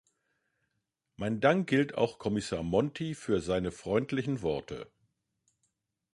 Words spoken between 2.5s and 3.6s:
Monti für